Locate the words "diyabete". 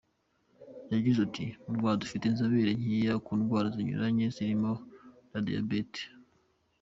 5.45-6.03